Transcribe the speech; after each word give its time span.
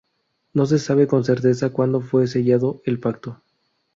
No 0.53 0.65
se 0.65 0.79
sabe 0.79 1.05
con 1.05 1.23
certeza 1.23 1.69
cuando 1.71 2.01
fue 2.01 2.25
sellado 2.25 2.81
el 2.85 2.99
pacto. 2.99 3.43